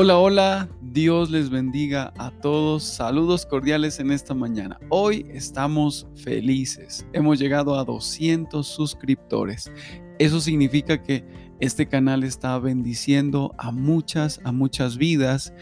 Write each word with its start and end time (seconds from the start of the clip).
Hola, 0.00 0.16
hola, 0.16 0.68
Dios 0.80 1.28
les 1.28 1.50
bendiga 1.50 2.12
a 2.18 2.30
todos. 2.30 2.84
Saludos 2.84 3.44
cordiales 3.44 3.98
en 3.98 4.12
esta 4.12 4.32
mañana. 4.32 4.78
Hoy 4.90 5.26
estamos 5.32 6.06
felices. 6.14 7.04
Hemos 7.12 7.40
llegado 7.40 7.76
a 7.76 7.82
200 7.82 8.64
suscriptores. 8.64 9.72
Eso 10.20 10.40
significa 10.40 11.02
que 11.02 11.24
este 11.58 11.88
canal 11.88 12.22
está 12.22 12.56
bendiciendo 12.60 13.52
a 13.58 13.72
muchas, 13.72 14.40
a 14.44 14.52
muchas 14.52 14.98
vidas 14.98 15.52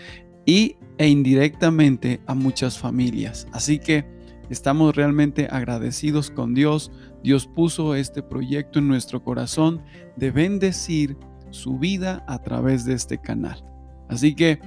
y 0.44 0.76
e 0.98 1.08
indirectamente 1.08 2.20
a 2.26 2.34
muchas 2.34 2.78
familias. 2.78 3.48
Así 3.52 3.78
que 3.78 4.04
estamos 4.50 4.94
realmente 4.94 5.48
agradecidos 5.50 6.30
con 6.30 6.52
Dios. 6.52 6.92
Dios 7.22 7.46
puso 7.46 7.94
este 7.94 8.22
proyecto 8.22 8.80
en 8.80 8.88
nuestro 8.88 9.24
corazón 9.24 9.82
de 10.16 10.30
bendecir 10.30 11.16
su 11.52 11.78
vida 11.78 12.22
a 12.28 12.42
través 12.42 12.84
de 12.84 12.92
este 12.92 13.16
canal. 13.16 13.64
Así 14.08 14.34
que 14.34 14.60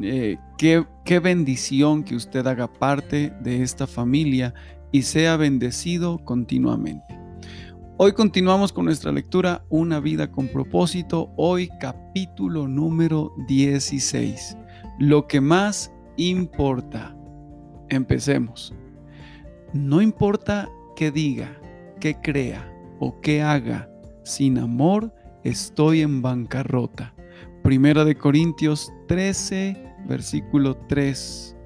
eh, 0.00 0.38
qué, 0.58 0.84
qué 1.04 1.18
bendición 1.18 2.02
que 2.02 2.16
usted 2.16 2.46
haga 2.46 2.72
parte 2.72 3.32
de 3.40 3.62
esta 3.62 3.86
familia 3.86 4.54
y 4.90 5.02
sea 5.02 5.36
bendecido 5.36 6.18
continuamente. 6.24 7.18
Hoy 7.98 8.12
continuamos 8.12 8.72
con 8.72 8.86
nuestra 8.86 9.12
lectura 9.12 9.64
Una 9.68 10.00
vida 10.00 10.30
con 10.32 10.48
propósito, 10.48 11.32
hoy 11.36 11.68
capítulo 11.78 12.66
número 12.66 13.32
16. 13.46 14.56
Lo 14.98 15.26
que 15.26 15.40
más 15.40 15.92
importa. 16.16 17.16
Empecemos. 17.88 18.74
No 19.72 20.02
importa 20.02 20.68
qué 20.96 21.10
diga, 21.10 21.56
qué 22.00 22.14
crea 22.14 22.68
o 22.98 23.20
qué 23.20 23.42
haga, 23.42 23.88
sin 24.24 24.58
amor 24.58 25.14
estoy 25.44 26.00
en 26.00 26.22
bancarrota. 26.22 27.14
Primera 27.62 28.04
de 28.04 28.16
Corintios 28.16 28.92
13, 29.06 29.94
versículo 30.08 30.76
3. 30.88 31.56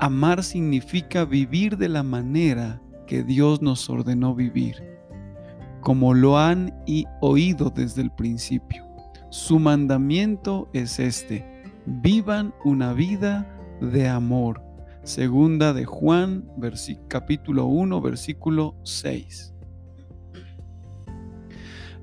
Amar 0.00 0.42
significa 0.42 1.24
vivir 1.24 1.76
de 1.76 1.88
la 1.88 2.02
manera 2.02 2.82
que 3.06 3.22
Dios 3.22 3.62
nos 3.62 3.88
ordenó 3.88 4.34
vivir, 4.34 4.74
como 5.80 6.14
lo 6.14 6.36
han 6.36 6.74
y 6.84 7.04
oído 7.20 7.70
desde 7.70 8.02
el 8.02 8.10
principio. 8.10 8.84
Su 9.30 9.60
mandamiento 9.60 10.68
es 10.72 10.98
este, 10.98 11.62
vivan 11.86 12.52
una 12.64 12.92
vida 12.92 13.48
de 13.80 14.08
amor. 14.08 14.62
Segunda 15.04 15.72
de 15.72 15.84
Juan, 15.84 16.44
capítulo 17.06 17.66
1, 17.66 18.00
versículo 18.00 18.74
6. 18.82 19.54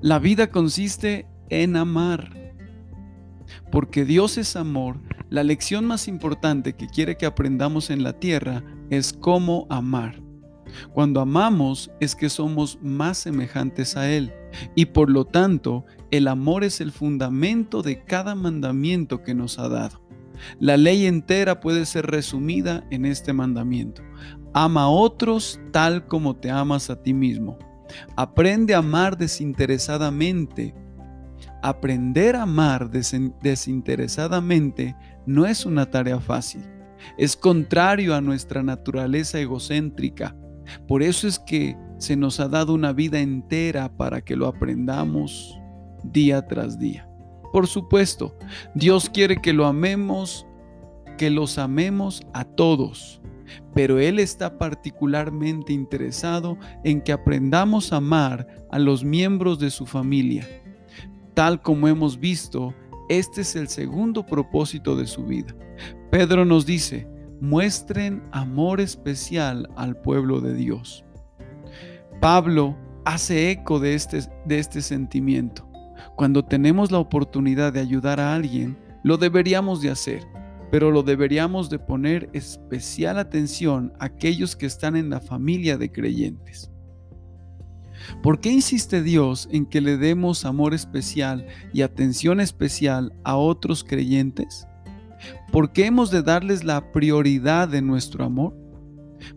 La 0.00 0.18
vida 0.18 0.46
consiste 0.46 1.26
en 1.50 1.76
amar 1.76 2.41
porque 3.72 4.04
Dios 4.04 4.36
es 4.36 4.54
amor, 4.54 5.00
la 5.30 5.42
lección 5.42 5.86
más 5.86 6.06
importante 6.06 6.74
que 6.74 6.86
quiere 6.86 7.16
que 7.16 7.24
aprendamos 7.24 7.88
en 7.88 8.02
la 8.02 8.12
tierra 8.12 8.62
es 8.90 9.14
cómo 9.14 9.66
amar. 9.70 10.22
Cuando 10.92 11.22
amamos 11.22 11.90
es 11.98 12.14
que 12.14 12.28
somos 12.28 12.78
más 12.82 13.16
semejantes 13.16 13.96
a 13.96 14.10
Él 14.10 14.32
y 14.74 14.86
por 14.86 15.10
lo 15.10 15.24
tanto 15.24 15.86
el 16.10 16.28
amor 16.28 16.64
es 16.64 16.82
el 16.82 16.92
fundamento 16.92 17.80
de 17.82 18.04
cada 18.04 18.34
mandamiento 18.34 19.22
que 19.22 19.34
nos 19.34 19.58
ha 19.58 19.70
dado. 19.70 20.02
La 20.60 20.76
ley 20.76 21.06
entera 21.06 21.60
puede 21.60 21.86
ser 21.86 22.06
resumida 22.06 22.84
en 22.90 23.06
este 23.06 23.32
mandamiento. 23.32 24.02
Ama 24.52 24.82
a 24.82 24.88
otros 24.88 25.58
tal 25.70 26.06
como 26.06 26.36
te 26.36 26.50
amas 26.50 26.90
a 26.90 27.02
ti 27.02 27.14
mismo. 27.14 27.58
Aprende 28.16 28.74
a 28.74 28.78
amar 28.78 29.16
desinteresadamente 29.16 30.74
Aprender 31.62 32.34
a 32.34 32.42
amar 32.42 32.90
desinteresadamente 32.90 34.96
no 35.26 35.46
es 35.46 35.64
una 35.64 35.88
tarea 35.88 36.18
fácil. 36.18 36.68
Es 37.16 37.36
contrario 37.36 38.16
a 38.16 38.20
nuestra 38.20 38.64
naturaleza 38.64 39.38
egocéntrica. 39.38 40.36
Por 40.88 41.04
eso 41.04 41.28
es 41.28 41.38
que 41.38 41.76
se 41.98 42.16
nos 42.16 42.40
ha 42.40 42.48
dado 42.48 42.74
una 42.74 42.92
vida 42.92 43.20
entera 43.20 43.96
para 43.96 44.22
que 44.22 44.34
lo 44.34 44.48
aprendamos 44.48 45.56
día 46.02 46.44
tras 46.48 46.80
día. 46.80 47.08
Por 47.52 47.68
supuesto, 47.68 48.36
Dios 48.74 49.08
quiere 49.08 49.36
que 49.36 49.52
lo 49.52 49.66
amemos, 49.66 50.44
que 51.16 51.30
los 51.30 51.58
amemos 51.58 52.26
a 52.34 52.44
todos, 52.44 53.22
pero 53.72 54.00
Él 54.00 54.18
está 54.18 54.58
particularmente 54.58 55.72
interesado 55.72 56.58
en 56.82 57.02
que 57.02 57.12
aprendamos 57.12 57.92
a 57.92 57.98
amar 57.98 58.48
a 58.72 58.80
los 58.80 59.04
miembros 59.04 59.60
de 59.60 59.70
su 59.70 59.86
familia 59.86 60.44
Tal 61.34 61.62
como 61.62 61.88
hemos 61.88 62.18
visto, 62.18 62.74
este 63.08 63.40
es 63.40 63.56
el 63.56 63.68
segundo 63.68 64.26
propósito 64.26 64.96
de 64.96 65.06
su 65.06 65.24
vida. 65.24 65.54
Pedro 66.10 66.44
nos 66.44 66.66
dice, 66.66 67.08
muestren 67.40 68.22
amor 68.32 68.80
especial 68.80 69.68
al 69.76 69.96
pueblo 69.96 70.40
de 70.40 70.54
Dios. 70.54 71.04
Pablo 72.20 72.76
hace 73.04 73.50
eco 73.50 73.80
de 73.80 73.94
este, 73.94 74.20
de 74.44 74.58
este 74.58 74.82
sentimiento. 74.82 75.68
Cuando 76.16 76.44
tenemos 76.44 76.90
la 76.90 76.98
oportunidad 76.98 77.72
de 77.72 77.80
ayudar 77.80 78.20
a 78.20 78.34
alguien, 78.34 78.78
lo 79.02 79.16
deberíamos 79.16 79.80
de 79.80 79.90
hacer, 79.90 80.22
pero 80.70 80.90
lo 80.90 81.02
deberíamos 81.02 81.70
de 81.70 81.78
poner 81.78 82.30
especial 82.32 83.18
atención 83.18 83.92
a 83.98 84.06
aquellos 84.06 84.54
que 84.54 84.66
están 84.66 84.96
en 84.96 85.10
la 85.10 85.20
familia 85.20 85.78
de 85.78 85.90
creyentes. 85.90 86.71
¿Por 88.22 88.40
qué 88.40 88.50
insiste 88.50 89.02
Dios 89.02 89.48
en 89.50 89.66
que 89.66 89.80
le 89.80 89.96
demos 89.96 90.44
amor 90.44 90.74
especial 90.74 91.46
y 91.72 91.82
atención 91.82 92.40
especial 92.40 93.12
a 93.24 93.36
otros 93.36 93.84
creyentes? 93.84 94.66
¿Por 95.50 95.72
qué 95.72 95.86
hemos 95.86 96.10
de 96.10 96.22
darles 96.22 96.64
la 96.64 96.92
prioridad 96.92 97.68
de 97.68 97.82
nuestro 97.82 98.24
amor? 98.24 98.54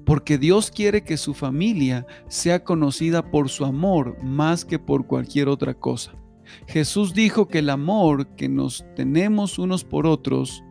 Porque 0.05 0.37
Dios 0.37 0.71
quiere 0.71 1.03
que 1.03 1.17
su 1.17 1.33
familia 1.33 2.07
sea 2.27 2.63
conocida 2.63 3.29
por 3.29 3.49
su 3.49 3.65
amor 3.65 4.17
más 4.23 4.65
que 4.65 4.79
por 4.79 5.05
cualquier 5.05 5.47
otra 5.47 5.73
cosa. 5.73 6.15
Jesús 6.67 7.13
dijo 7.13 7.47
que 7.47 7.59
el 7.59 7.69
amor 7.69 8.27
que 8.35 8.49
nos 8.49 8.85
tenemos 8.95 9.59
unos 9.59 9.83
por 9.83 10.07
otros, 10.07 10.63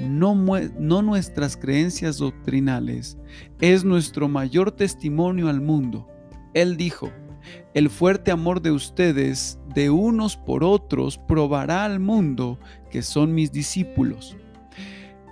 no, 0.00 0.34
nuestras 0.34 1.56
creencias 1.56 2.18
doctrinales, 2.18 3.18
es 3.60 3.84
nuestro 3.84 4.28
mayor 4.28 4.72
testimonio 4.72 5.48
al 5.48 5.60
mundo 5.60 6.08
él 6.54 6.76
dijo, 6.76 7.10
el 7.74 7.90
fuerte 7.90 8.30
amor 8.30 8.62
de 8.62 8.70
ustedes 8.70 9.58
de 9.74 9.90
unos 9.90 10.36
por 10.36 10.64
otros 10.64 11.18
probará 11.18 11.84
al 11.84 12.00
mundo 12.00 12.58
que 12.90 13.02
son 13.02 13.34
mis 13.34 13.52
discípulos. 13.52 14.36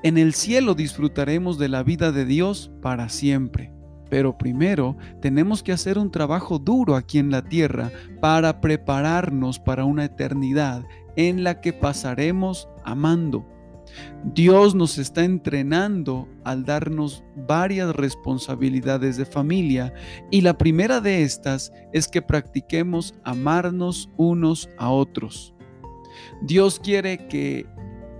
En 0.03 0.17
el 0.17 0.33
cielo 0.33 0.75
disfrutaremos 0.75 1.59
de 1.59 1.69
la 1.69 1.83
vida 1.83 2.11
de 2.11 2.25
Dios 2.25 2.71
para 2.81 3.09
siempre. 3.11 3.73
Pero 4.09 4.37
primero 4.37 4.97
tenemos 5.21 5.63
que 5.63 5.73
hacer 5.73 5.97
un 5.97 6.11
trabajo 6.11 6.59
duro 6.59 6.97
aquí 6.97 7.19
en 7.19 7.31
la 7.31 7.43
tierra 7.43 7.93
para 8.21 8.61
prepararnos 8.61 9.61
para 9.61 9.85
una 9.85 10.05
eternidad 10.05 10.83
en 11.17 11.45
la 11.45 11.61
que 11.61 11.73
pasaremos 11.73 12.69
amando. 12.85 13.47
Dios 14.35 14.75
nos 14.75 14.99
está 14.99 15.25
entrenando 15.25 16.29
al 16.45 16.65
darnos 16.65 17.25
varias 17.49 17.95
responsabilidades 17.95 19.17
de 19.17 19.25
familia 19.25 19.93
y 20.31 20.43
la 20.43 20.59
primera 20.59 21.01
de 21.01 21.23
estas 21.23 21.73
es 21.93 22.09
que 22.09 22.23
practiquemos 22.23 23.15
amarnos 23.25 24.11
unos 24.17 24.69
a 24.79 24.91
otros. 24.91 25.55
Dios 26.43 26.81
quiere 26.81 27.29
que 27.29 27.67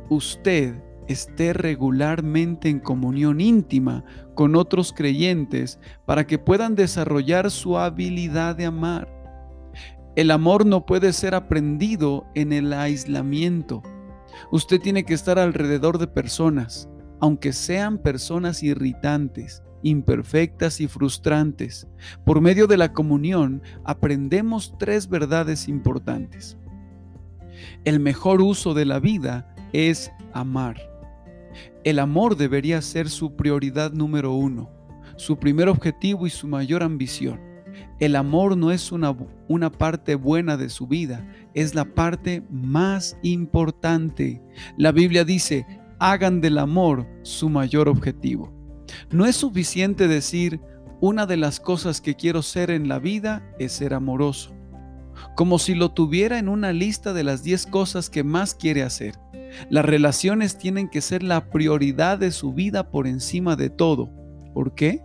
usted 0.09 0.75
esté 1.07 1.53
regularmente 1.53 2.69
en 2.69 2.79
comunión 2.79 3.41
íntima 3.41 4.05
con 4.35 4.55
otros 4.55 4.93
creyentes 4.93 5.79
para 6.07 6.27
que 6.27 6.39
puedan 6.39 6.75
desarrollar 6.75 7.51
su 7.51 7.77
habilidad 7.77 8.57
de 8.57 8.67
amar. 8.67 9.09
El 10.17 10.31
amor 10.31 10.67
no 10.67 10.87
puede 10.87 11.13
ser 11.13 11.35
aprendido 11.35 12.27
en 12.35 12.53
el 12.53 12.73
aislamiento. 12.73 13.83
Usted 14.51 14.81
tiene 14.81 15.05
que 15.05 15.15
estar 15.15 15.39
alrededor 15.39 15.99
de 15.99 16.07
personas, 16.07 16.89
aunque 17.21 17.53
sean 17.53 17.99
personas 17.99 18.63
irritantes, 18.63 19.63
imperfectas 19.83 20.81
y 20.81 20.89
frustrantes. 20.89 21.87
Por 22.25 22.41
medio 22.41 22.67
de 22.67 22.77
la 22.77 22.93
comunión 22.93 23.63
aprendemos 23.85 24.75
tres 24.79 25.09
verdades 25.09 25.69
importantes. 25.69 26.57
El 27.85 28.01
mejor 28.01 28.41
uso 28.41 28.75
de 28.75 28.85
la 28.85 29.01
vida 29.01 29.55
es 29.73 30.11
amar. 30.33 30.91
El 31.85 31.99
amor 31.99 32.37
debería 32.37 32.81
ser 32.83 33.09
su 33.09 33.37
prioridad 33.37 33.93
número 33.93 34.33
uno, 34.33 34.71
su 35.17 35.39
primer 35.39 35.69
objetivo 35.69 36.27
y 36.27 36.31
su 36.31 36.47
mayor 36.47 36.83
ambición. 36.83 37.50
El 37.99 38.17
amor 38.17 38.57
no 38.57 38.71
es 38.71 38.93
una, 38.93 39.17
una, 39.49 39.71
parte 39.71 40.15
buena 40.15 40.57
de 40.57 40.69
su 40.69 40.87
vida, 40.87 41.27
es 41.55 41.75
la 41.75 41.85
parte 41.85 42.43
más 42.51 43.17
importante. 43.23 44.43
La 44.77 44.93
Biblia 44.93 45.25
dice, 45.25 45.67
hagan 45.99 46.41
del 46.41 46.59
amor 46.59 47.07
su 47.23 47.49
mayor 47.49 47.89
objetivo. 47.89 48.53
No 49.11 49.27
es 49.27 49.37
suficiente 49.37 50.09
decir, 50.09 50.61
una 51.01 51.27
de 51.27 51.37
las 51.37 51.61
cosas 51.61 52.01
que 52.01 52.15
quiero 52.15 52.43
ser 52.43 52.71
en 52.71 52.89
la 52.89 52.99
vida 52.99 53.43
es 53.59 53.73
ser 53.73 53.95
amoroso, 53.95 54.53
como 55.37 55.59
si 55.59 55.75
lo 55.75 55.93
tuviera 55.93 56.39
en 56.39 56.49
una 56.49 56.73
lista 56.73 57.13
de 57.13 57.25
las 57.25 57.43
10 57.43 57.67
cosas 57.67 58.11
que 58.11 58.25
más 58.25 58.55
quiere 58.55 58.83
hacer. 58.83 59.19
Las 59.69 59.85
relaciones 59.85 60.59
tienen 60.59 60.89
que 60.89 61.01
ser 61.01 61.23
la 61.23 61.51
prioridad 61.51 62.19
de 62.19 62.31
su 62.31 62.53
vida 62.53 62.91
por 62.91 63.07
encima 63.07 63.57
de 63.57 63.71
todo. 63.71 64.11
¿Por 64.55 64.75
qué? 64.75 65.03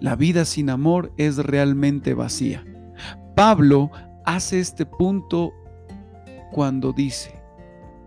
La 0.00 0.16
vida 0.16 0.44
sin 0.44 0.70
amor 0.70 1.12
es 1.16 1.36
realmente 1.36 2.14
vacía. 2.14 2.64
Pablo 3.34 3.90
hace 4.24 4.60
este 4.60 4.86
punto 4.86 5.52
cuando 6.52 6.92
dice, 6.92 7.34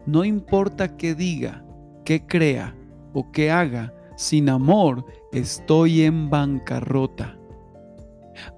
no 0.05 0.23
importa 0.23 0.95
qué 0.95 1.15
diga, 1.15 1.65
qué 2.05 2.25
crea 2.25 2.75
o 3.13 3.31
qué 3.31 3.51
haga, 3.51 3.93
sin 4.15 4.49
amor 4.49 5.05
estoy 5.31 6.03
en 6.03 6.29
bancarrota. 6.29 7.37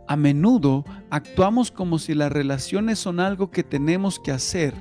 A 0.07 0.15
menudo 0.15 0.85
actuamos 1.09 1.71
como 1.71 1.99
si 1.99 2.13
las 2.13 2.31
relaciones 2.31 2.99
son 2.99 3.19
algo 3.19 3.49
que 3.49 3.63
tenemos 3.63 4.19
que 4.19 4.31
hacer, 4.31 4.73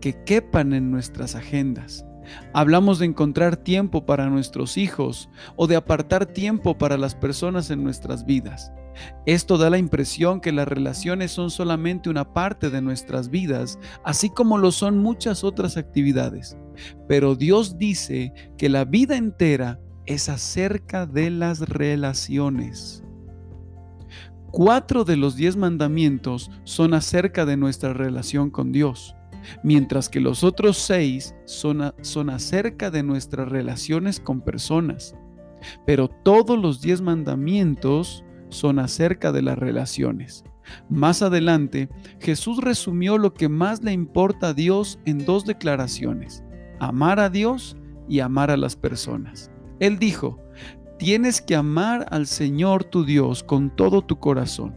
que 0.00 0.24
quepan 0.24 0.72
en 0.72 0.90
nuestras 0.90 1.34
agendas. 1.34 2.06
Hablamos 2.52 2.98
de 2.98 3.06
encontrar 3.06 3.56
tiempo 3.56 4.06
para 4.06 4.28
nuestros 4.30 4.76
hijos 4.76 5.28
o 5.56 5.66
de 5.66 5.76
apartar 5.76 6.26
tiempo 6.26 6.76
para 6.78 6.96
las 6.96 7.14
personas 7.14 7.70
en 7.70 7.82
nuestras 7.82 8.24
vidas. 8.24 8.72
Esto 9.26 9.58
da 9.58 9.70
la 9.70 9.78
impresión 9.78 10.40
que 10.40 10.52
las 10.52 10.68
relaciones 10.68 11.30
son 11.30 11.50
solamente 11.50 12.10
una 12.10 12.32
parte 12.32 12.70
de 12.70 12.82
nuestras 12.82 13.30
vidas, 13.30 13.78
así 14.04 14.30
como 14.30 14.58
lo 14.58 14.72
son 14.72 14.98
muchas 14.98 15.44
otras 15.44 15.76
actividades. 15.76 16.56
Pero 17.08 17.34
Dios 17.34 17.78
dice 17.78 18.32
que 18.58 18.68
la 18.68 18.84
vida 18.84 19.16
entera 19.16 19.80
es 20.06 20.28
acerca 20.28 21.06
de 21.06 21.30
las 21.30 21.60
relaciones. 21.60 23.02
Cuatro 24.50 25.04
de 25.04 25.16
los 25.16 25.36
diez 25.36 25.56
mandamientos 25.56 26.50
son 26.64 26.92
acerca 26.92 27.46
de 27.46 27.56
nuestra 27.56 27.94
relación 27.94 28.50
con 28.50 28.70
Dios, 28.70 29.16
mientras 29.62 30.08
que 30.08 30.20
los 30.20 30.44
otros 30.44 30.78
seis 30.78 31.34
son, 31.44 31.94
son 32.00 32.30
acerca 32.30 32.90
de 32.90 33.02
nuestras 33.02 33.48
relaciones 33.48 34.20
con 34.20 34.40
personas. 34.40 35.14
Pero 35.86 36.08
todos 36.08 36.58
los 36.58 36.80
diez 36.80 37.00
mandamientos 37.00 38.24
son 38.48 38.78
acerca 38.78 39.32
de 39.32 39.42
las 39.42 39.58
relaciones. 39.58 40.44
Más 40.88 41.22
adelante, 41.22 41.88
Jesús 42.20 42.58
resumió 42.58 43.18
lo 43.18 43.34
que 43.34 43.48
más 43.48 43.82
le 43.82 43.92
importa 43.92 44.48
a 44.48 44.54
Dios 44.54 44.98
en 45.04 45.24
dos 45.24 45.44
declaraciones, 45.44 46.44
amar 46.78 47.18
a 47.20 47.30
Dios 47.30 47.76
y 48.08 48.20
amar 48.20 48.50
a 48.50 48.56
las 48.56 48.76
personas. 48.76 49.50
Él 49.80 49.98
dijo, 49.98 50.38
tienes 50.98 51.40
que 51.40 51.56
amar 51.56 52.06
al 52.10 52.26
Señor 52.26 52.84
tu 52.84 53.04
Dios 53.04 53.42
con 53.42 53.74
todo 53.74 54.02
tu 54.02 54.18
corazón. 54.18 54.74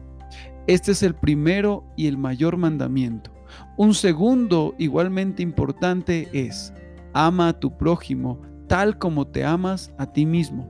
Este 0.68 0.94
es 0.94 1.04
el 1.04 1.14
primero 1.14 1.86
y 1.96 2.08
el 2.08 2.18
mayor 2.18 2.58
mandamiento. 2.58 3.35
Un 3.78 3.94
segundo 3.94 4.76
igualmente 4.78 5.44
importante 5.44 6.30
es, 6.34 6.74
ama 7.14 7.50
a 7.50 7.60
tu 7.60 7.78
prójimo 7.78 8.42
tal 8.68 8.98
como 8.98 9.28
te 9.28 9.46
amas 9.46 9.94
a 9.98 10.12
ti 10.12 10.26
mismo. 10.26 10.68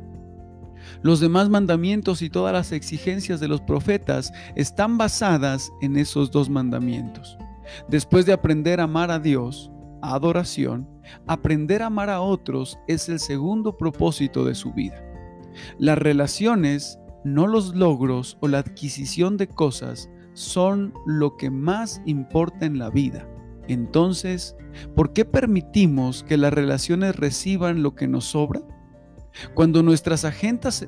Los 1.02 1.20
demás 1.20 1.50
mandamientos 1.50 2.22
y 2.22 2.30
todas 2.30 2.54
las 2.54 2.72
exigencias 2.72 3.40
de 3.40 3.48
los 3.48 3.62
profetas 3.62 4.32
están 4.56 4.98
basadas 4.98 5.72
en 5.82 5.98
esos 5.98 6.32
dos 6.32 6.50
mandamientos. 6.50 7.38
Después 7.88 8.26
de 8.26 8.34
aprender 8.34 8.80
a 8.80 8.84
amar 8.84 9.10
a 9.10 9.20
Dios, 9.20 9.72
adoración, 10.02 10.88
aprender 11.26 11.82
a 11.82 11.88
amar 11.88 12.10
a 12.10 12.22
otros 12.22 12.78
es 12.88 13.10
el 13.10 13.20
segundo 13.20 13.78
propósito 13.78 14.46
de 14.46 14.54
su 14.54 14.74
vida. 14.74 15.02
Las 15.80 15.98
relaciones, 15.98 17.00
no 17.24 17.48
los 17.48 17.74
logros 17.74 18.38
o 18.42 18.48
la 18.48 18.60
adquisición 18.60 19.38
de 19.38 19.48
cosas, 19.48 20.10
son 20.36 20.94
lo 21.08 21.38
que 21.38 21.50
más 21.50 22.02
importa 22.06 22.66
en 22.66 22.78
la 22.78 22.92
vida. 22.92 23.28
Entonces, 23.68 24.56
¿por 24.96 25.14
qué 25.14 25.26
permitimos 25.26 26.24
que 26.24 26.38
las 26.38 26.54
relaciones 26.54 27.16
reciban 27.16 27.82
lo 27.82 27.96
que 27.96 28.08
nos 28.08 28.26
sobra? 28.26 28.62
Cuando 29.56 29.82
nuestras 29.82 30.24
agendas, 30.26 30.88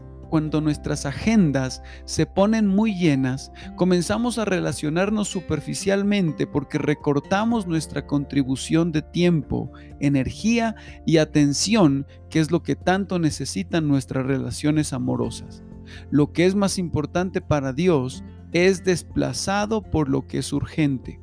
se 2.06 2.26
ponen 2.26 2.68
muy 2.68 2.94
llenas, 2.94 3.52
comenzamos 3.76 4.38
a 4.38 4.46
relacionarnos 4.46 5.30
superficialmente 5.30 6.46
porque 6.46 6.78
recortamos 6.78 7.68
nuestra 7.68 8.06
contribución 8.06 8.92
de 8.92 9.02
tiempo, 9.02 9.72
energía 10.00 10.76
y 11.06 11.18
atención, 11.18 12.06
que 12.30 12.40
es 12.40 12.52
lo 12.52 12.64
que 12.64 12.76
tanto 12.76 13.18
necesitan 13.18 13.88
nuestras 13.88 14.26
relaciones 14.26 14.94
amorosas. 14.94 15.64
Lo 16.12 16.34
que 16.34 16.46
es 16.46 16.54
más 16.54 16.78
importante 16.78 17.40
para 17.40 17.72
Dios 17.72 18.24
es 18.52 18.84
desplazado 18.84 19.82
por 19.82 20.10
lo 20.10 20.28
que 20.28 20.40
es 20.40 20.54
urgente. 20.54 21.20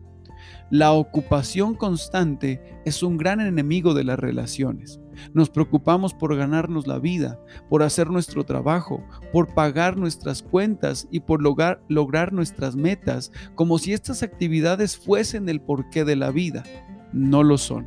La 0.71 0.93
ocupación 0.93 1.75
constante 1.75 2.61
es 2.85 3.03
un 3.03 3.17
gran 3.17 3.41
enemigo 3.41 3.95
de 3.95 4.05
las 4.05 4.19
relaciones. 4.19 5.01
Nos 5.33 5.51
preocupamos 5.51 6.15
por 6.15 6.35
ganarnos 6.37 6.87
la 6.87 6.99
vida, 6.99 7.39
por 7.69 7.83
hacer 7.83 8.11
nuestro 8.11 8.45
trabajo, 8.45 9.05
por 9.33 9.55
pagar 9.55 9.97
nuestras 9.97 10.43
cuentas 10.43 11.07
y 11.11 11.21
por 11.21 11.43
lograr, 11.43 11.83
lograr 11.89 12.33
nuestras 12.33 12.77
metas, 12.77 13.31
como 13.55 13.79
si 13.79 13.93
estas 13.93 14.23
actividades 14.23 14.97
fuesen 14.97 15.49
el 15.49 15.61
porqué 15.61 16.05
de 16.05 16.17
la 16.17 16.31
vida. 16.31 16.65
No 17.13 17.43
lo 17.43 17.59
son. 17.59 17.87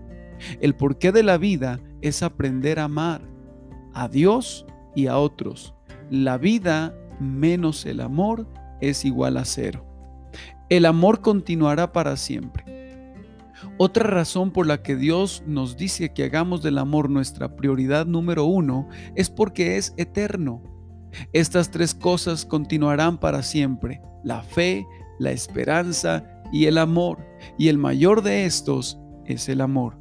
El 0.62 0.76
porqué 0.76 1.12
de 1.12 1.24
la 1.24 1.38
vida 1.38 1.80
es 2.02 2.24
aprender 2.24 2.80
a 2.80 2.86
amar 2.86 3.22
a 3.94 4.08
Dios 4.08 4.66
y 4.96 5.08
a 5.08 5.18
otros. 5.18 5.74
La 6.10 6.38
vida 6.38 6.96
menos 7.20 7.86
el 7.86 8.00
amor 8.00 8.48
es 8.82 9.06
igual 9.06 9.38
a 9.38 9.46
cero. 9.46 9.86
El 10.70 10.86
amor 10.86 11.22
continuará 11.22 11.94
para 11.94 12.18
siempre. 12.18 12.78
Otra 13.78 14.08
razón 14.08 14.52
por 14.52 14.68
la 14.68 14.84
que 14.84 14.96
Dios 14.96 15.44
nos 15.46 15.78
dice 15.78 16.14
que 16.14 16.24
hagamos 16.24 16.62
del 16.62 16.78
amor 16.78 17.10
nuestra 17.10 17.56
prioridad 17.56 18.06
número 18.06 18.46
uno 18.46 18.88
es 19.16 19.30
porque 19.30 19.78
es 19.78 19.94
eterno. 19.98 20.62
Estas 21.34 21.72
tres 21.72 21.96
cosas 21.96 22.46
continuarán 22.46 23.18
para 23.18 23.42
siempre, 23.44 24.02
la 24.24 24.44
fe, 24.44 24.86
la 25.20 25.32
esperanza 25.32 26.24
y 26.52 26.66
el 26.66 26.78
amor. 26.78 27.20
Y 27.58 27.70
el 27.70 27.78
mayor 27.78 28.22
de 28.22 28.46
estos 28.46 29.00
es 29.26 29.50
el 29.50 29.62
amor. 29.62 29.98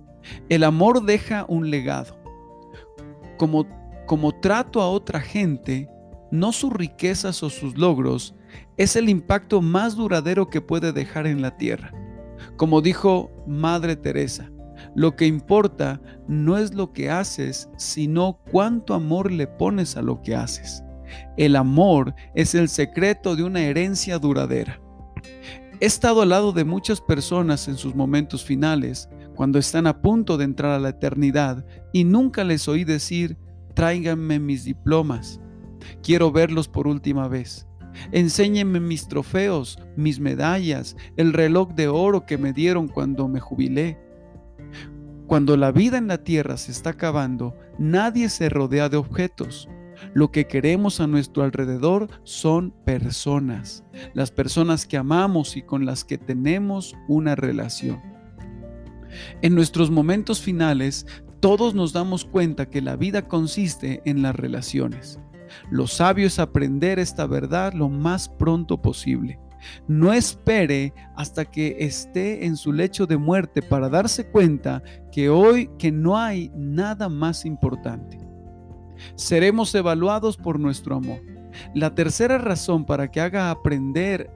El 0.49 0.65
amor 0.65 1.05
deja 1.05 1.45
un 1.49 1.71
legado. 1.71 2.17
Como, 3.39 3.67
como 4.07 4.33
trato 4.41 4.81
a 4.83 4.89
otra 4.89 5.21
gente, 5.21 5.89
no 6.31 6.53
sus 6.53 6.73
riquezas 6.73 7.43
o 7.43 7.51
sus 7.51 7.77
logros, 7.77 8.35
es 8.77 8.97
el 8.97 9.09
impacto 9.09 9.63
más 9.63 9.97
duradero 9.97 10.49
que 10.49 10.61
puede 10.61 10.93
dejar 10.93 11.27
en 11.27 11.43
la 11.43 11.57
tierra. 11.57 11.93
Como 12.57 12.81
dijo 12.81 13.31
Madre 13.47 13.97
Teresa, 13.97 14.51
lo 14.95 15.17
que 15.17 15.27
importa 15.27 16.01
no 16.29 16.59
es 16.59 16.75
lo 16.75 16.93
que 16.93 17.11
haces, 17.11 17.69
sino 17.77 18.41
cuánto 18.51 18.95
amor 18.95 19.31
le 19.31 19.47
pones 19.47 19.97
a 19.97 20.03
lo 20.03 20.23
que 20.23 20.35
haces. 20.35 20.83
El 21.37 21.57
amor 21.57 22.15
es 22.35 22.55
el 22.55 22.69
secreto 22.69 23.37
de 23.37 23.45
una 23.45 23.63
herencia 23.63 24.19
duradera. 24.19 24.81
He 25.81 25.87
estado 25.87 26.23
al 26.23 26.31
lado 26.31 26.53
de 26.53 26.65
muchas 26.65 27.01
personas 27.01 27.69
en 27.69 27.77
sus 27.77 27.95
momentos 27.95 28.45
finales, 28.45 29.09
cuando 29.35 29.59
están 29.59 29.87
a 29.87 30.01
punto 30.01 30.39
de 30.39 30.45
entrar 30.45 30.73
a 30.73 30.81
la 30.81 30.89
eternidad, 30.91 31.65
y 31.93 32.05
nunca 32.05 32.45
les 32.45 32.67
oí 32.69 32.85
decir, 32.85 33.37
tráiganme 33.75 34.39
mis 34.39 34.65
diplomas, 34.65 35.41
quiero 36.03 36.33
verlos 36.33 36.69
por 36.69 36.87
última 36.87 37.29
vez. 37.29 37.67
Enséñenme 38.13 38.81
mis 38.81 39.09
trofeos, 39.09 39.79
mis 39.97 40.21
medallas, 40.21 40.97
el 41.17 41.33
reloj 41.33 41.75
de 41.75 41.89
oro 41.89 42.27
que 42.27 42.39
me 42.39 42.53
dieron 42.53 42.89
cuando 42.89 43.29
me 43.29 43.41
jubilé. 43.41 43.99
Cuando 45.27 45.57
la 45.57 45.73
vida 45.73 45.99
en 45.99 46.07
la 46.07 46.19
tierra 46.19 46.57
se 46.57 46.71
está 46.71 46.91
acabando, 46.91 47.57
nadie 47.79 48.29
se 48.29 48.49
rodea 48.49 48.89
de 48.89 48.97
objetos. 48.97 49.69
Lo 50.15 50.31
que 50.31 50.47
queremos 50.47 51.01
a 51.01 51.07
nuestro 51.07 51.43
alrededor 51.43 52.09
son 52.23 52.73
personas, 52.85 53.83
las 54.15 54.31
personas 54.31 54.87
que 54.87 54.97
amamos 54.97 55.57
y 55.57 55.63
con 55.63 55.87
las 55.87 56.05
que 56.05 56.19
tenemos 56.19 56.95
una 57.09 57.35
relación. 57.35 58.01
En 59.43 59.55
nuestros 59.55 59.91
momentos 59.91 60.41
finales, 60.41 61.07
todos 61.41 61.75
nos 61.75 61.93
damos 61.93 62.25
cuenta 62.25 62.69
que 62.69 62.83
la 62.83 62.97
vida 62.97 63.29
consiste 63.29 64.03
en 64.05 64.23
las 64.23 64.35
relaciones. 64.35 65.19
Lo 65.71 65.87
sabio 65.87 66.27
es 66.27 66.39
aprender 66.39 66.99
esta 66.99 67.27
verdad 67.27 67.73
lo 67.73 67.89
más 67.89 68.29
pronto 68.29 68.81
posible. 68.81 69.39
No 69.89 70.13
espere 70.13 70.93
hasta 71.17 71.45
que 71.45 71.77
esté 71.81 72.47
en 72.47 72.57
su 72.57 72.73
lecho 72.73 73.07
de 73.07 73.17
muerte 73.17 73.63
para 73.63 73.89
darse 73.89 74.29
cuenta 74.29 74.83
que 75.11 75.29
hoy 75.29 75.71
que 75.79 75.93
no 75.93 76.17
hay 76.17 76.51
nada 76.55 77.09
más 77.09 77.45
importante. 77.45 78.19
Seremos 79.15 79.75
evaluados 79.75 80.37
por 80.37 80.59
nuestro 80.59 80.97
amor. 80.97 81.21
La 81.75 81.95
tercera 81.95 82.39
razón 82.39 82.85
para 82.85 83.11
que 83.11 83.21
haga 83.21 83.51
aprender 83.51 84.31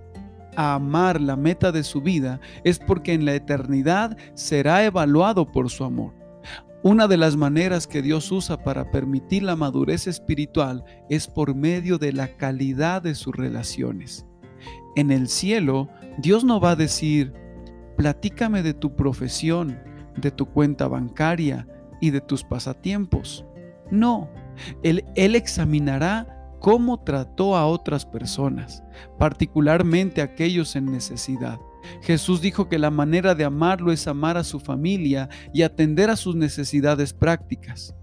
a 0.57 0.75
amar 0.75 1.21
la 1.21 1.37
meta 1.37 1.73
de 1.73 1.85
su 1.85 2.01
vida 2.01 2.41
es 2.65 2.79
porque 2.79 3.13
en 3.13 3.25
la 3.25 3.35
eternidad 3.35 4.17
será 4.35 4.85
evaluado 4.85 5.51
por 5.51 5.71
su 5.71 5.85
amor. 5.85 6.20
Una 6.83 7.09
de 7.09 7.19
las 7.19 7.37
maneras 7.37 7.87
que 7.87 8.01
Dios 8.01 8.33
usa 8.33 8.65
para 8.65 8.91
permitir 8.91 9.43
la 9.43 9.55
madurez 9.55 10.07
espiritual 10.07 10.83
es 11.11 11.27
por 11.27 11.55
medio 11.55 11.99
de 11.99 12.15
la 12.15 12.39
calidad 12.39 13.03
de 13.03 13.15
sus 13.15 13.37
relaciones. 13.37 14.27
En 14.97 15.11
el 15.11 15.29
cielo, 15.29 15.91
Dios 16.17 16.43
no 16.43 16.59
va 16.59 16.71
a 16.71 16.77
decir, 16.77 17.35
platícame 17.99 18.63
de 18.63 18.73
tu 18.73 18.97
profesión, 18.97 19.79
de 20.17 20.31
tu 20.31 20.47
cuenta 20.47 20.89
bancaria 20.89 21.69
y 22.01 22.11
de 22.11 22.23
tus 22.23 22.45
pasatiempos. 22.45 23.45
No, 23.91 24.31
Él, 24.83 25.05
él 25.17 25.35
examinará 25.35 26.55
cómo 26.61 27.01
trató 27.01 27.59
a 27.59 27.67
otras 27.67 28.07
personas, 28.07 28.83
particularmente 29.19 30.23
aquellos 30.23 30.77
en 30.77 30.87
necesidad. 30.87 31.61
Jesús 32.03 32.41
dijo 32.41 32.69
que 32.69 32.79
la 32.79 32.91
manera 32.91 33.35
de 33.35 33.45
amarlo 33.45 33.93
es 33.93 34.07
amar 34.07 34.37
a 34.37 34.45
su 34.45 34.61
familia 34.61 35.29
y 35.53 35.63
atender 35.63 36.11
a 36.11 36.17
sus 36.17 36.37
necesidades 36.37 37.13
prácticas. 37.13 37.95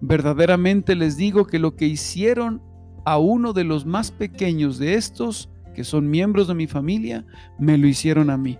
Verdaderamente 0.00 0.94
les 0.94 1.16
digo 1.16 1.46
que 1.46 1.58
lo 1.58 1.76
que 1.76 1.86
hicieron 1.86 2.62
a 3.04 3.18
uno 3.18 3.52
de 3.52 3.64
los 3.64 3.84
más 3.84 4.10
pequeños 4.10 4.78
de 4.78 4.94
estos, 4.94 5.50
que 5.74 5.84
son 5.84 6.08
miembros 6.08 6.48
de 6.48 6.54
mi 6.54 6.66
familia, 6.66 7.26
me 7.58 7.78
lo 7.78 7.86
hicieron 7.86 8.30
a 8.30 8.36
mí. 8.36 8.58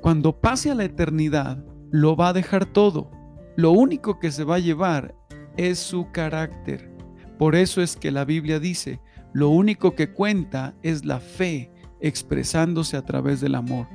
Cuando 0.00 0.40
pase 0.40 0.70
a 0.70 0.74
la 0.74 0.84
eternidad, 0.84 1.64
lo 1.90 2.16
va 2.16 2.28
a 2.28 2.32
dejar 2.32 2.66
todo. 2.66 3.10
Lo 3.56 3.72
único 3.72 4.18
que 4.18 4.30
se 4.30 4.44
va 4.44 4.56
a 4.56 4.60
llevar 4.60 5.14
es 5.56 5.78
su 5.78 6.10
carácter. 6.12 6.90
Por 7.38 7.54
eso 7.54 7.82
es 7.82 7.96
que 7.96 8.10
la 8.10 8.24
Biblia 8.24 8.60
dice, 8.60 9.00
lo 9.32 9.48
único 9.50 9.94
que 9.94 10.12
cuenta 10.12 10.74
es 10.82 11.04
la 11.04 11.20
fe 11.20 11.70
expresándose 12.00 12.96
a 12.96 13.02
través 13.02 13.40
del 13.40 13.54
amor. 13.54 13.86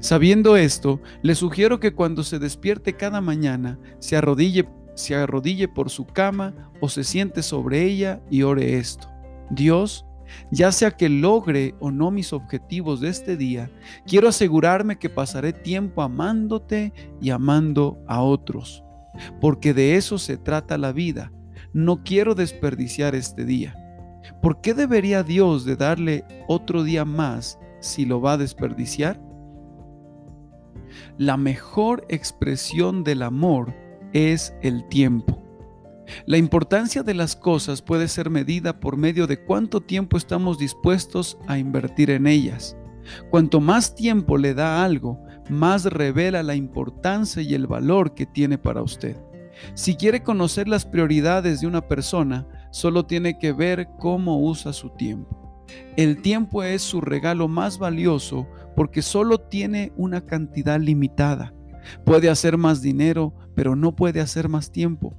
Sabiendo 0.00 0.56
esto, 0.56 1.00
le 1.22 1.34
sugiero 1.34 1.80
que 1.80 1.94
cuando 1.94 2.22
se 2.22 2.38
despierte 2.38 2.94
cada 2.94 3.20
mañana, 3.20 3.78
se 3.98 4.16
arrodille, 4.16 4.68
se 4.94 5.14
arrodille 5.14 5.68
por 5.68 5.90
su 5.90 6.06
cama 6.06 6.54
o 6.80 6.88
se 6.88 7.04
siente 7.04 7.42
sobre 7.42 7.82
ella 7.82 8.20
y 8.30 8.42
ore 8.42 8.78
esto. 8.78 9.08
Dios, 9.50 10.06
ya 10.50 10.72
sea 10.72 10.92
que 10.92 11.08
logre 11.08 11.74
o 11.80 11.90
no 11.90 12.10
mis 12.10 12.32
objetivos 12.32 13.00
de 13.00 13.08
este 13.08 13.36
día, 13.36 13.70
quiero 14.06 14.28
asegurarme 14.28 14.98
que 14.98 15.10
pasaré 15.10 15.52
tiempo 15.52 16.02
amándote 16.02 16.92
y 17.20 17.30
amando 17.30 17.98
a 18.06 18.22
otros, 18.22 18.82
porque 19.40 19.74
de 19.74 19.96
eso 19.96 20.18
se 20.18 20.36
trata 20.36 20.78
la 20.78 20.92
vida. 20.92 21.30
No 21.72 22.04
quiero 22.04 22.34
desperdiciar 22.34 23.14
este 23.14 23.44
día. 23.44 23.83
¿Por 24.40 24.60
qué 24.60 24.74
debería 24.74 25.22
Dios 25.22 25.64
de 25.64 25.76
darle 25.76 26.24
otro 26.48 26.82
día 26.82 27.04
más 27.04 27.58
si 27.80 28.04
lo 28.04 28.20
va 28.20 28.32
a 28.32 28.38
desperdiciar? 28.38 29.20
La 31.18 31.36
mejor 31.36 32.04
expresión 32.08 33.04
del 33.04 33.22
amor 33.22 33.74
es 34.12 34.54
el 34.62 34.86
tiempo. 34.88 35.42
La 36.26 36.36
importancia 36.36 37.02
de 37.02 37.14
las 37.14 37.34
cosas 37.34 37.82
puede 37.82 38.08
ser 38.08 38.30
medida 38.30 38.78
por 38.78 38.96
medio 38.96 39.26
de 39.26 39.42
cuánto 39.42 39.80
tiempo 39.80 40.16
estamos 40.16 40.58
dispuestos 40.58 41.38
a 41.46 41.58
invertir 41.58 42.10
en 42.10 42.26
ellas. 42.26 42.76
Cuanto 43.30 43.60
más 43.60 43.94
tiempo 43.94 44.38
le 44.38 44.54
da 44.54 44.84
algo, 44.84 45.18
más 45.50 45.84
revela 45.84 46.42
la 46.42 46.54
importancia 46.54 47.42
y 47.42 47.54
el 47.54 47.66
valor 47.66 48.14
que 48.14 48.26
tiene 48.26 48.58
para 48.58 48.82
usted. 48.82 49.16
Si 49.74 49.94
quiere 49.94 50.22
conocer 50.22 50.68
las 50.68 50.84
prioridades 50.84 51.60
de 51.60 51.66
una 51.66 51.86
persona, 51.86 52.46
solo 52.74 53.06
tiene 53.06 53.38
que 53.38 53.52
ver 53.52 53.86
cómo 54.00 54.40
usa 54.40 54.72
su 54.72 54.90
tiempo. 54.90 55.64
El 55.96 56.22
tiempo 56.22 56.64
es 56.64 56.82
su 56.82 57.00
regalo 57.00 57.46
más 57.46 57.78
valioso 57.78 58.48
porque 58.74 59.00
solo 59.00 59.38
tiene 59.38 59.92
una 59.96 60.26
cantidad 60.26 60.80
limitada. 60.80 61.54
Puede 62.04 62.28
hacer 62.28 62.58
más 62.58 62.82
dinero, 62.82 63.32
pero 63.54 63.76
no 63.76 63.94
puede 63.94 64.20
hacer 64.20 64.48
más 64.48 64.72
tiempo. 64.72 65.14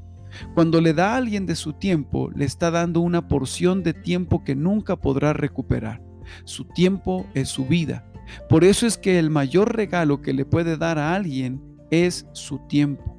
Cuando 0.53 0.81
le 0.81 0.93
da 0.93 1.13
a 1.13 1.15
alguien 1.15 1.45
de 1.45 1.55
su 1.55 1.71
tiempo, 1.71 2.29
le 2.35 2.43
está 2.43 2.71
dando 2.71 2.99
una 2.99 3.29
porción 3.29 3.83
de 3.83 3.93
tiempo 3.93 4.43
que 4.43 4.53
nunca 4.53 4.97
podrá 4.97 5.31
recuperar. 5.31 6.03
Su 6.43 6.65
tiempo 6.65 7.25
es 7.33 7.47
su 7.47 7.65
vida. 7.65 8.05
Por 8.49 8.65
eso 8.65 8.85
es 8.85 8.97
que 8.97 9.17
el 9.17 9.29
mayor 9.29 9.77
regalo 9.77 10.21
que 10.21 10.33
le 10.33 10.43
puede 10.43 10.75
dar 10.75 10.99
a 10.99 11.15
alguien 11.15 11.61
es 11.89 12.27
su 12.33 12.59
tiempo. 12.67 13.14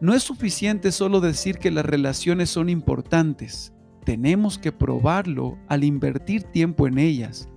No 0.00 0.12
es 0.12 0.22
suficiente 0.22 0.92
solo 0.92 1.20
decir 1.20 1.58
que 1.58 1.70
las 1.70 1.86
relaciones 1.86 2.50
son 2.50 2.68
importantes. 2.68 3.72
Tenemos 4.04 4.58
que 4.58 4.70
probarlo 4.70 5.58
al 5.68 5.84
invertir 5.84 6.42
tiempo 6.42 6.86
en 6.86 6.98
ellas. 6.98 7.48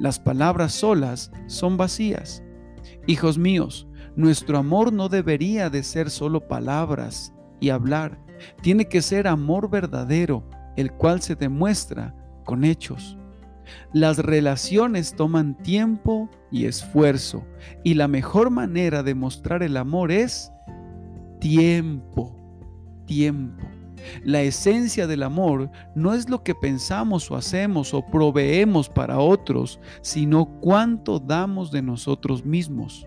Las 0.00 0.18
palabras 0.18 0.72
solas 0.72 1.30
son 1.46 1.76
vacías. 1.76 2.42
Hijos 3.06 3.38
míos, 3.38 3.86
nuestro 4.16 4.58
amor 4.58 4.92
no 4.92 5.08
debería 5.08 5.70
de 5.70 5.84
ser 5.84 6.10
solo 6.10 6.48
palabras 6.48 7.32
y 7.60 7.70
hablar. 7.70 8.18
Tiene 8.60 8.86
que 8.86 9.00
ser 9.00 9.28
amor 9.28 9.70
verdadero, 9.70 10.48
el 10.76 10.92
cual 10.92 11.22
se 11.22 11.36
demuestra 11.36 12.14
con 12.44 12.64
hechos. 12.64 13.16
Las 13.92 14.18
relaciones 14.18 15.14
toman 15.14 15.56
tiempo 15.58 16.28
y 16.50 16.66
esfuerzo, 16.66 17.46
y 17.82 17.94
la 17.94 18.08
mejor 18.08 18.50
manera 18.50 19.02
de 19.02 19.14
mostrar 19.14 19.62
el 19.62 19.76
amor 19.76 20.10
es 20.10 20.50
tiempo, 21.44 22.34
tiempo. 23.04 23.66
La 24.24 24.40
esencia 24.40 25.06
del 25.06 25.22
amor 25.22 25.70
no 25.94 26.14
es 26.14 26.30
lo 26.30 26.42
que 26.42 26.54
pensamos 26.54 27.30
o 27.30 27.36
hacemos 27.36 27.92
o 27.92 28.00
proveemos 28.00 28.88
para 28.88 29.18
otros, 29.18 29.78
sino 30.00 30.46
cuánto 30.62 31.18
damos 31.18 31.70
de 31.70 31.82
nosotros 31.82 32.46
mismos. 32.46 33.06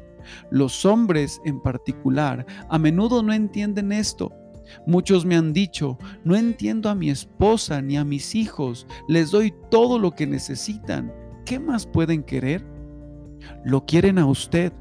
Los 0.51 0.85
hombres 0.85 1.41
en 1.45 1.59
particular 1.59 2.45
a 2.69 2.77
menudo 2.77 3.23
no 3.23 3.33
entienden 3.33 3.91
esto. 3.91 4.31
Muchos 4.85 5.25
me 5.25 5.35
han 5.35 5.51
dicho, 5.51 5.97
no 6.23 6.35
entiendo 6.35 6.91
a 6.91 6.95
mi 6.95 7.09
esposa 7.09 7.81
ni 7.81 7.97
a 7.97 8.05
mis 8.05 8.35
hijos, 8.35 8.85
les 9.07 9.31
doy 9.31 9.51
todo 9.71 9.97
lo 9.97 10.11
que 10.11 10.27
necesitan. 10.27 11.11
¿Qué 11.43 11.59
más 11.59 11.87
pueden 11.87 12.21
querer? 12.21 12.63
Lo 13.65 13.83
quieren 13.87 14.19
a 14.19 14.27
usted 14.27 14.73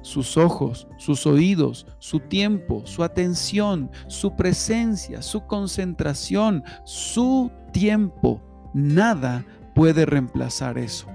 sus 0.00 0.36
ojos, 0.36 0.88
sus 0.96 1.26
oídos, 1.26 1.86
su 1.98 2.20
tiempo, 2.20 2.82
su 2.84 3.04
atención, 3.04 3.90
su 4.06 4.34
presencia, 4.34 5.22
su 5.22 5.46
concentración, 5.46 6.62
su 6.84 7.50
tiempo. 7.72 8.42
Nada 8.74 9.44
puede 9.74 10.06
reemplazar 10.06 10.78
eso. 10.78 11.06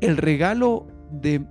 El 0.00 0.16
regalo 0.16 0.86
de, 1.10 1.44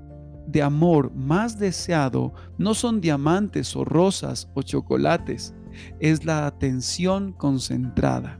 de 0.48 0.62
amor 0.62 1.13
más 1.13 1.59
deseado 1.59 2.33
no 2.57 2.74
son 2.74 3.01
diamantes 3.01 3.75
o 3.75 3.86
rosas 3.86 4.50
o 4.53 4.62
chocolates, 4.62 5.53
es 6.00 6.25
la 6.25 6.48
atención 6.48 7.31
concentrada. 7.31 8.39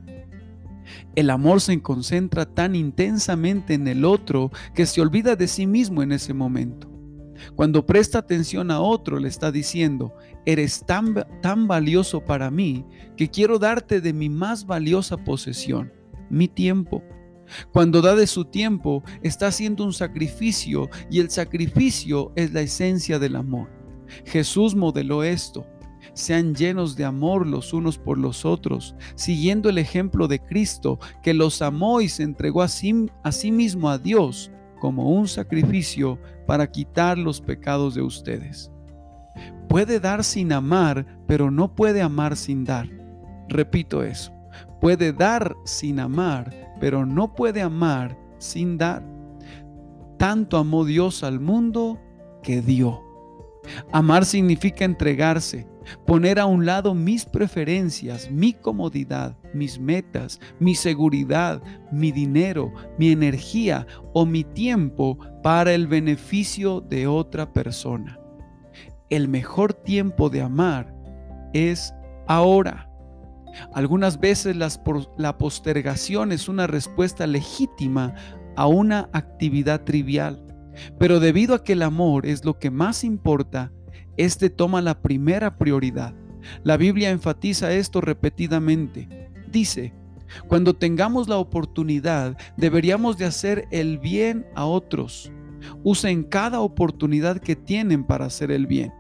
El 1.16 1.30
amor 1.30 1.62
se 1.62 1.82
concentra 1.82 2.46
tan 2.46 2.76
intensamente 2.76 3.74
en 3.74 3.88
el 3.88 4.06
otro 4.06 4.52
que 4.74 4.86
se 4.86 5.02
olvida 5.02 5.36
de 5.36 5.48
sí 5.48 5.68
mismo 5.68 6.02
en 6.02 6.12
ese 6.12 6.34
momento. 6.34 6.89
Cuando 7.56 7.86
presta 7.86 8.20
atención 8.20 8.72
a 8.72 8.80
otro, 8.80 9.20
le 9.20 9.28
está 9.28 9.52
diciendo, 9.52 10.14
eres 10.46 10.86
tan, 10.86 11.26
tan 11.42 11.68
valioso 11.68 12.22
para 12.24 12.52
mí 12.52 12.86
que 13.18 13.30
quiero 13.30 13.60
darte 13.60 14.02
de 14.02 14.14
mi 14.14 14.30
más 14.30 14.66
valiosa 14.66 15.18
posesión, 15.18 15.92
mi 16.30 16.48
tiempo. 16.48 17.04
Cuando 17.72 18.02
da 18.02 18.16
de 18.16 18.28
su 18.28 18.46
tiempo, 18.46 19.04
está 19.24 19.48
haciendo 19.48 19.84
un 19.84 19.94
sacrificio 19.94 20.90
y 21.10 21.20
el 21.20 21.30
sacrificio 21.30 22.32
es 22.36 22.54
la 22.54 22.62
esencia 22.62 23.20
del 23.20 23.36
amor. 23.36 23.70
Jesús 24.26 24.76
modeló 24.76 25.24
esto. 25.24 25.66
Sean 26.14 26.56
llenos 26.56 26.96
de 26.96 27.06
amor 27.06 27.46
los 27.46 27.74
unos 27.74 27.98
por 27.98 28.18
los 28.18 28.46
otros, 28.46 28.96
siguiendo 29.16 29.70
el 29.70 29.78
ejemplo 29.78 30.28
de 30.28 30.40
Cristo, 30.40 31.00
que 31.24 31.34
los 31.34 31.62
amó 31.62 32.02
y 32.02 32.10
se 32.10 32.24
entregó 32.24 32.62
a 32.62 32.66
a 32.66 33.32
sí 33.32 33.52
mismo 33.52 33.90
a 33.90 33.98
Dios 33.98 34.52
como 34.80 35.10
un 35.10 35.28
sacrificio 35.28 36.20
para 36.48 36.70
quitar 36.72 37.18
los 37.18 37.42
pecados 37.42 37.96
de 37.96 38.02
ustedes. 38.02 38.72
Puede 39.68 40.00
dar 40.00 40.24
sin 40.24 40.52
amar, 40.52 41.06
pero 41.28 41.52
no 41.52 41.76
puede 41.76 42.02
amar 42.02 42.36
sin 42.36 42.64
dar. 42.66 42.90
Repito 43.48 44.04
eso. 44.04 44.34
Puede 44.82 45.14
dar 45.14 45.56
sin 45.66 46.00
amar, 46.00 46.52
pero 46.80 47.06
no 47.06 47.36
puede 47.36 47.62
amar 47.62 48.18
sin 48.40 48.78
dar. 48.78 49.04
Tanto 50.18 50.58
amó 50.58 50.86
Dios 50.86 51.24
al 51.24 51.40
mundo 51.40 52.00
que 52.42 52.62
dio. 52.62 53.04
Amar 53.92 54.26
significa 54.26 54.86
entregarse, 54.86 55.68
poner 56.06 56.40
a 56.40 56.46
un 56.46 56.66
lado 56.66 56.94
mis 56.96 57.26
preferencias, 57.26 58.30
mi 58.32 58.54
comodidad, 58.54 59.38
mis 59.54 59.80
metas, 59.80 60.40
mi 60.60 60.76
seguridad, 60.76 61.62
mi 61.92 62.12
dinero, 62.12 62.74
mi 62.98 63.12
energía 63.12 63.88
o 64.14 64.26
mi 64.26 64.44
tiempo 64.44 65.18
para 65.44 65.74
el 65.74 65.88
beneficio 65.88 66.82
de 66.82 67.08
otra 67.08 67.52
persona. 67.54 68.20
El 69.10 69.28
mejor 69.28 69.74
tiempo 69.74 70.30
de 70.30 70.42
amar 70.42 70.94
es 71.54 71.94
ahora. 72.28 72.90
Algunas 73.74 74.20
veces 74.20 74.56
la 74.56 75.38
postergación 75.38 76.32
es 76.32 76.48
una 76.48 76.68
respuesta 76.68 77.26
legítima 77.26 78.14
a 78.56 78.68
una 78.68 79.10
actividad 79.14 79.84
trivial, 79.84 80.46
pero 81.00 81.20
debido 81.20 81.56
a 81.56 81.64
que 81.64 81.74
el 81.74 81.82
amor 81.82 82.26
es 82.28 82.46
lo 82.46 82.60
que 82.60 82.70
más 82.70 83.04
importa, 83.04 83.72
este 84.20 84.50
toma 84.50 84.82
la 84.82 85.02
primera 85.02 85.58
prioridad. 85.58 86.14
La 86.64 86.76
Biblia 86.76 87.10
enfatiza 87.10 87.72
esto 87.72 88.02
repetidamente. 88.02 89.30
Dice, 89.50 89.94
cuando 90.50 90.74
tengamos 90.74 91.30
la 91.30 91.38
oportunidad, 91.38 92.38
deberíamos 92.58 93.18
de 93.18 93.24
hacer 93.24 93.66
el 93.72 93.98
bien 93.98 94.46
a 94.56 94.66
otros. 94.66 95.32
Usen 95.86 96.24
cada 96.24 96.60
oportunidad 96.60 97.40
que 97.40 97.56
tienen 97.56 98.04
para 98.04 98.26
hacer 98.26 98.52
el 98.52 98.68
bien. 98.68 98.94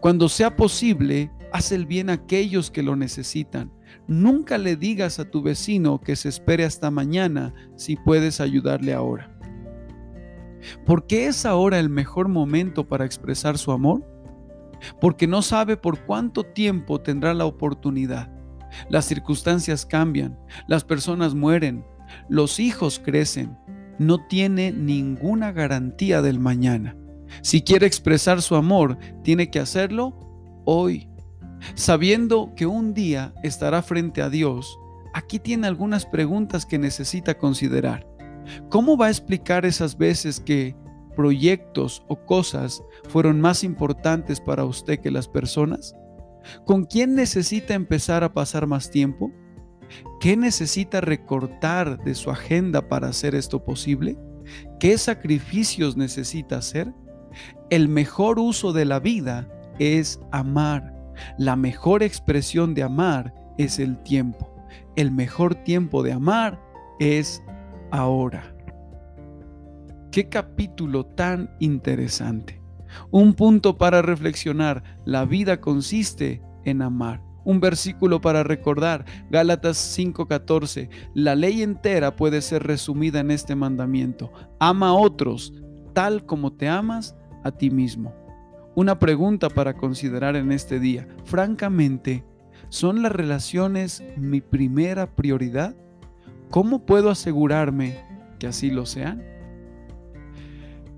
Cuando 0.00 0.26
sea 0.30 0.56
posible, 0.56 1.30
haz 1.52 1.70
el 1.70 1.84
bien 1.84 2.08
a 2.08 2.14
aquellos 2.14 2.70
que 2.70 2.82
lo 2.82 2.96
necesitan. 2.96 3.70
Nunca 4.08 4.56
le 4.56 4.76
digas 4.76 5.18
a 5.18 5.30
tu 5.30 5.42
vecino 5.42 6.00
que 6.00 6.16
se 6.16 6.30
espere 6.30 6.64
hasta 6.64 6.90
mañana 6.90 7.52
si 7.76 7.96
puedes 7.96 8.40
ayudarle 8.40 8.94
ahora. 8.94 9.30
¿Por 10.86 11.06
qué 11.06 11.26
es 11.26 11.44
ahora 11.44 11.78
el 11.78 11.90
mejor 11.90 12.28
momento 12.28 12.88
para 12.88 13.04
expresar 13.04 13.58
su 13.58 13.70
amor? 13.70 14.15
Porque 15.00 15.26
no 15.26 15.42
sabe 15.42 15.76
por 15.76 16.04
cuánto 16.04 16.44
tiempo 16.44 17.00
tendrá 17.00 17.34
la 17.34 17.46
oportunidad. 17.46 18.30
Las 18.88 19.04
circunstancias 19.06 19.86
cambian, 19.86 20.38
las 20.66 20.84
personas 20.84 21.34
mueren, 21.34 21.84
los 22.28 22.60
hijos 22.60 23.00
crecen. 23.02 23.56
No 23.98 24.26
tiene 24.26 24.72
ninguna 24.72 25.52
garantía 25.52 26.22
del 26.22 26.38
mañana. 26.38 26.96
Si 27.42 27.62
quiere 27.62 27.86
expresar 27.86 28.42
su 28.42 28.54
amor, 28.54 28.98
tiene 29.22 29.50
que 29.50 29.58
hacerlo 29.58 30.18
hoy. 30.64 31.08
Sabiendo 31.74 32.52
que 32.54 32.66
un 32.66 32.94
día 32.94 33.34
estará 33.42 33.82
frente 33.82 34.22
a 34.22 34.28
Dios, 34.28 34.78
aquí 35.14 35.38
tiene 35.38 35.66
algunas 35.66 36.06
preguntas 36.06 36.66
que 36.66 36.78
necesita 36.78 37.38
considerar. 37.38 38.06
¿Cómo 38.68 38.96
va 38.96 39.06
a 39.06 39.10
explicar 39.10 39.64
esas 39.64 39.96
veces 39.96 40.40
que 40.40 40.76
proyectos 41.16 42.04
o 42.06 42.24
cosas 42.24 42.82
fueron 43.08 43.40
más 43.40 43.64
importantes 43.64 44.40
para 44.40 44.64
usted 44.64 45.00
que 45.00 45.10
las 45.10 45.26
personas? 45.26 45.96
¿Con 46.64 46.84
quién 46.84 47.16
necesita 47.16 47.74
empezar 47.74 48.22
a 48.22 48.32
pasar 48.32 48.68
más 48.68 48.90
tiempo? 48.90 49.32
¿Qué 50.20 50.36
necesita 50.36 51.00
recortar 51.00 52.02
de 52.04 52.14
su 52.14 52.30
agenda 52.30 52.88
para 52.88 53.08
hacer 53.08 53.34
esto 53.34 53.64
posible? 53.64 54.16
¿Qué 54.78 54.98
sacrificios 54.98 55.96
necesita 55.96 56.58
hacer? 56.58 56.92
El 57.70 57.88
mejor 57.88 58.38
uso 58.38 58.72
de 58.72 58.84
la 58.84 59.00
vida 59.00 59.48
es 59.78 60.20
amar. 60.30 60.94
La 61.38 61.56
mejor 61.56 62.02
expresión 62.02 62.74
de 62.74 62.82
amar 62.82 63.34
es 63.58 63.78
el 63.78 64.02
tiempo. 64.02 64.52
El 64.96 65.10
mejor 65.10 65.54
tiempo 65.54 66.02
de 66.02 66.12
amar 66.12 66.60
es 66.98 67.42
ahora. 67.90 68.55
Qué 70.16 70.30
capítulo 70.30 71.04
tan 71.04 71.50
interesante. 71.60 72.62
Un 73.10 73.34
punto 73.34 73.76
para 73.76 74.00
reflexionar. 74.00 74.82
La 75.04 75.26
vida 75.26 75.60
consiste 75.60 76.40
en 76.64 76.80
amar. 76.80 77.20
Un 77.44 77.60
versículo 77.60 78.22
para 78.22 78.42
recordar, 78.42 79.04
Gálatas 79.28 79.76
5:14. 79.76 80.88
La 81.12 81.34
ley 81.34 81.60
entera 81.60 82.16
puede 82.16 82.40
ser 82.40 82.62
resumida 82.62 83.20
en 83.20 83.30
este 83.30 83.54
mandamiento. 83.56 84.32
Ama 84.58 84.88
a 84.88 84.94
otros 84.94 85.52
tal 85.92 86.24
como 86.24 86.54
te 86.54 86.66
amas 86.66 87.14
a 87.44 87.50
ti 87.50 87.68
mismo. 87.68 88.14
Una 88.74 88.98
pregunta 88.98 89.50
para 89.50 89.76
considerar 89.76 90.34
en 90.34 90.50
este 90.50 90.80
día. 90.80 91.06
Francamente, 91.24 92.24
¿son 92.70 93.02
las 93.02 93.12
relaciones 93.12 94.02
mi 94.16 94.40
primera 94.40 95.14
prioridad? 95.14 95.76
¿Cómo 96.48 96.86
puedo 96.86 97.10
asegurarme 97.10 97.98
que 98.38 98.46
así 98.46 98.70
lo 98.70 98.86
sean? 98.86 99.35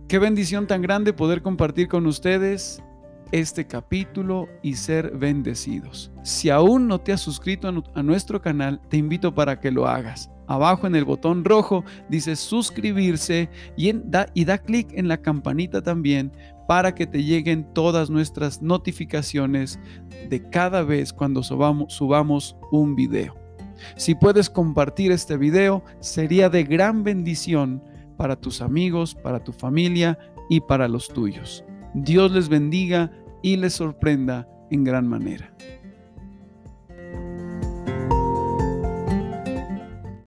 Qué 0.09 0.19
bendición 0.19 0.67
tan 0.67 0.81
grande 0.81 1.13
poder 1.13 1.43
compartir 1.43 1.87
con 1.87 2.07
ustedes 2.07 2.83
este 3.31 3.67
capítulo 3.67 4.49
y 4.63 4.77
ser 4.77 5.11
bendecidos. 5.11 6.11
Si 6.23 6.49
aún 6.49 6.89
no 6.89 6.99
te 6.99 7.13
has 7.13 7.21
suscrito 7.21 7.69
a 7.69 8.03
nuestro 8.03 8.41
canal, 8.41 8.81
te 8.89 8.97
invito 8.97 9.35
para 9.35 9.61
que 9.61 9.71
lo 9.71 9.87
hagas. 9.87 10.31
Abajo 10.47 10.87
en 10.87 10.95
el 10.95 11.05
botón 11.05 11.45
rojo 11.45 11.85
dice 12.09 12.37
suscribirse 12.37 13.51
y, 13.77 13.93
da, 13.93 14.33
da 14.35 14.57
clic 14.57 14.89
en 14.95 15.09
la 15.09 15.19
campanita 15.19 15.83
también 15.83 16.33
para 16.67 16.95
que 16.95 17.07
te 17.07 17.23
lleguen 17.23 17.67
todas 17.75 18.09
nuestras 18.09 18.63
notificaciones 18.63 19.79
de 20.31 20.49
cada 20.49 20.85
vez 20.85 21.13
cuando 21.13 21.43
subamos, 21.43 21.93
subamos 21.93 22.57
un 22.73 22.97
video. 22.97 23.37
Si 23.97 24.15
puedes 24.15 24.49
compartir 24.49 25.13
este 25.13 25.37
video, 25.37 25.85
sería 26.01 26.49
de 26.49 26.65
gran 26.65 27.05
bendición 27.05 27.83
para 28.19 28.37
tus 28.37 28.61
amigos, 28.61 29.15
para 29.15 29.43
tu 29.43 29.53
familia 29.53 30.19
y 30.51 30.61
para 30.61 30.89
los 30.89 31.09
tuyos. 31.09 31.65
Dios 31.95 32.31
les 32.33 32.51
bendiga 32.51 33.11
y 33.43 33.57
les 33.57 33.73
sorprenda 33.73 34.47
en 34.71 34.85
gran 34.85 35.09
manera. 35.09 35.51